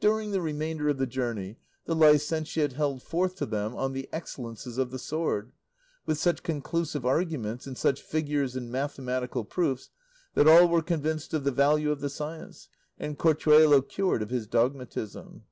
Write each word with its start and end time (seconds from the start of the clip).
During 0.00 0.32
the 0.32 0.40
remainder 0.40 0.88
of 0.88 0.98
the 0.98 1.06
journey 1.06 1.56
the 1.84 1.94
licentiate 1.94 2.72
held 2.72 3.00
forth 3.00 3.36
to 3.36 3.46
them 3.46 3.76
on 3.76 3.92
the 3.92 4.08
excellences 4.12 4.76
of 4.76 4.90
the 4.90 4.98
sword, 4.98 5.52
with 6.04 6.18
such 6.18 6.42
conclusive 6.42 7.06
arguments, 7.06 7.64
and 7.68 7.78
such 7.78 8.02
figures 8.02 8.56
and 8.56 8.72
mathematical 8.72 9.44
proofs, 9.44 9.90
that 10.34 10.48
all 10.48 10.66
were 10.68 10.82
convinced 10.82 11.32
of 11.32 11.44
the 11.44 11.52
value 11.52 11.92
of 11.92 12.00
the 12.00 12.10
science, 12.10 12.68
and 12.98 13.18
Corchuelo 13.20 13.82
cured 13.82 14.20
of 14.20 14.30
his 14.30 14.48
dogmatism. 14.48 15.44